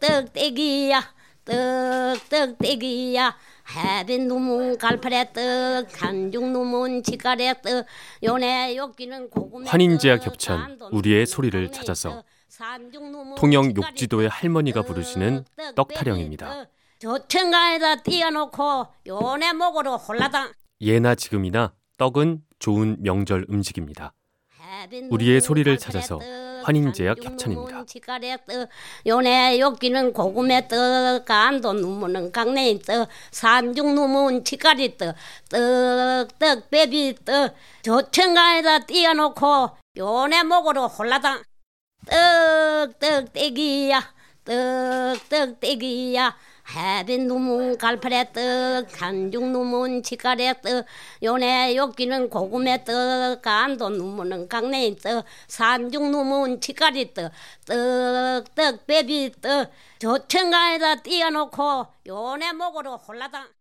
[0.00, 1.02] 떡떡떼기야
[1.44, 3.36] 떡떡떼기야.
[3.76, 7.84] 해빈 놈은 갈파래 떡 간중 놈은 치가래 떡
[8.22, 12.22] 요네 욕기는 고구마 환인제와 겹찬 우리의 소리를 찾아서
[13.36, 15.44] 통영 욕지도의 할머니가 부르시는
[15.76, 16.66] 떡 타령입니다.
[16.98, 20.52] 조천가에다 띄워놓고 요네 목으로 홀라당.
[20.80, 24.14] 예나 지금이나 떡은 좋은 명절 음식입니다.
[25.10, 26.18] 우리의 소리를 찾아서
[26.68, 27.84] 환인제약 협찬입니다.
[29.06, 35.16] 요네 욕기는 고구마 떡, 간도 누무는 강냉이 떡, 산중 누문 치가리 떡,
[35.48, 41.42] 떡, 떡, 베비 떡, 조천가에다 띄워놓고 요네 목으로 홀라당
[42.06, 44.12] 떡, 떡, 떼기야,
[44.48, 46.34] 떡, 떡, 떼기야.
[46.74, 50.86] 해빈 놈은 갈파래 떡, 간중 놈은 치가래 떡,
[51.22, 57.32] 요네 욕기는 고구마 떡, 간도 놈은 강냉이 떡, 산중 놈은 치가리 떡,
[57.66, 63.57] 떡, 떡, 베비 떡, 조천가에다 띄워놓고 요네 목으로 홀라당.